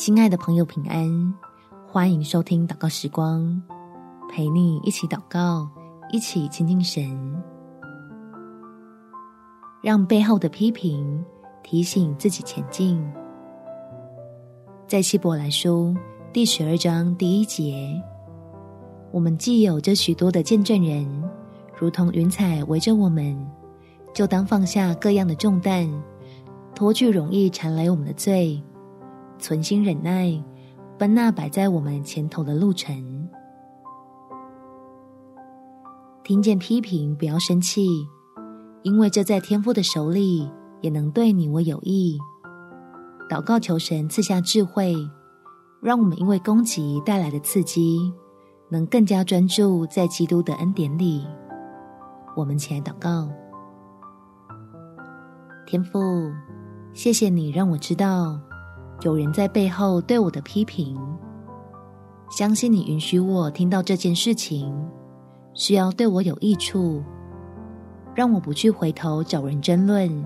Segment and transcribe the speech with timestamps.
[0.00, 1.34] 亲爱的朋友，平安！
[1.86, 3.62] 欢迎收听祷告时光，
[4.30, 5.68] 陪你一起祷告，
[6.10, 7.04] 一起亲近神。
[9.82, 11.22] 让背后的批评
[11.62, 12.98] 提醒自己前进。
[14.88, 15.94] 在希伯来书
[16.32, 18.02] 第十二章第一节，
[19.12, 21.06] 我们既有这许多的见证人，
[21.78, 23.38] 如同云彩围着我们，
[24.14, 25.86] 就当放下各样的重担，
[26.74, 28.58] 脱去容易缠累我们的罪。
[29.40, 30.42] 存心忍耐，
[30.98, 33.28] 奔那摆在我们前头的路程。
[36.22, 38.06] 听见批评，不要生气，
[38.82, 40.48] 因为这在天父的手里，
[40.80, 42.18] 也能对你我有益。
[43.28, 44.94] 祷告求神赐下智慧，
[45.80, 48.12] 让我们因为攻击带来的刺激，
[48.68, 51.26] 能更加专注在基督的恩典里。
[52.36, 53.28] 我们起来祷告，
[55.66, 56.30] 天父，
[56.92, 58.40] 谢谢你让我知道。
[59.02, 60.98] 有人在背后对我的批评，
[62.30, 64.70] 相信你允许我听到这件事情，
[65.54, 67.02] 是要对我有益处，
[68.14, 70.24] 让我不去回头找人争论，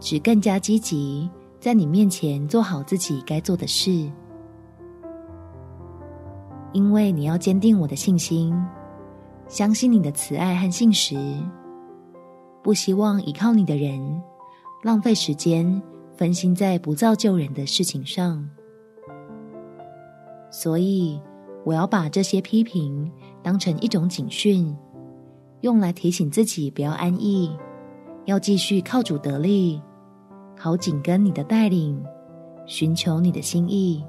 [0.00, 1.30] 只更加积极
[1.60, 4.10] 在你面前做好自己该做的事。
[6.72, 8.58] 因为你要坚定我的信心，
[9.48, 11.14] 相信你的慈爱和信实，
[12.62, 14.22] 不希望依靠你的人
[14.82, 15.82] 浪费时间。
[16.22, 18.48] 分心在不造就人的事情上，
[20.52, 21.20] 所以
[21.64, 23.10] 我要把这些批评
[23.42, 24.72] 当成一种警训，
[25.62, 27.58] 用来提醒自己不要安逸，
[28.24, 29.82] 要继续靠主得力，
[30.56, 32.00] 好紧跟你的带领，
[32.66, 34.04] 寻求你的心意，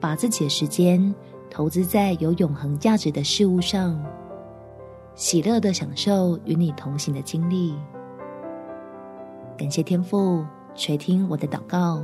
[0.00, 1.14] 把自己的时间
[1.48, 4.04] 投资在有永恒价值的事物上，
[5.14, 7.72] 喜乐的享受与你同行的经历。
[9.56, 10.44] 感谢天父。
[10.78, 12.00] 垂听我的祷告，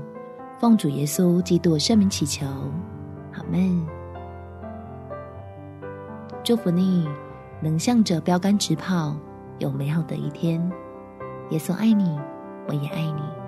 [0.58, 2.44] 奉主耶稣基督圣名祈求，
[3.32, 3.86] 阿们。
[6.42, 7.08] 祝福你，
[7.62, 9.14] 能向着标杆直跑，
[9.60, 10.60] 有美好的一天。
[11.50, 12.18] 耶稣爱你，
[12.66, 13.43] 我也爱你。